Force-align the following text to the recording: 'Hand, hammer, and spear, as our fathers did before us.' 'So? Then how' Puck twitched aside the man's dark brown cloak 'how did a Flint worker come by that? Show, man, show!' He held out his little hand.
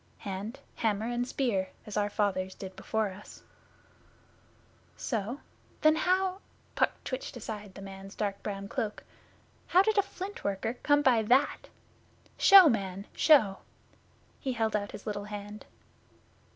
'Hand, 0.17 0.59
hammer, 0.77 1.05
and 1.07 1.27
spear, 1.27 1.69
as 1.85 1.95
our 1.95 2.09
fathers 2.09 2.55
did 2.55 2.75
before 2.75 3.09
us.' 3.11 3.43
'So? 4.97 5.39
Then 5.81 5.95
how' 5.95 6.39
Puck 6.73 6.93
twitched 7.03 7.37
aside 7.37 7.75
the 7.75 7.83
man's 7.83 8.15
dark 8.15 8.41
brown 8.41 8.67
cloak 8.67 9.03
'how 9.67 9.83
did 9.83 9.99
a 9.99 10.01
Flint 10.01 10.43
worker 10.43 10.73
come 10.81 11.03
by 11.03 11.21
that? 11.21 11.69
Show, 12.39 12.67
man, 12.67 13.05
show!' 13.13 13.59
He 14.39 14.53
held 14.53 14.75
out 14.75 14.91
his 14.93 15.05
little 15.05 15.25
hand. 15.25 15.67